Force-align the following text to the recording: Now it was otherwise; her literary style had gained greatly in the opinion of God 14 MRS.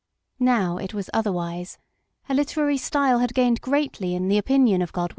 Now 0.39 0.77
it 0.79 0.95
was 0.95 1.11
otherwise; 1.13 1.77
her 2.23 2.33
literary 2.33 2.77
style 2.77 3.19
had 3.19 3.35
gained 3.35 3.61
greatly 3.61 4.15
in 4.15 4.29
the 4.29 4.37
opinion 4.39 4.81
of 4.81 4.91
God 4.93 5.01
14 5.01 5.07
MRS. 5.09 5.09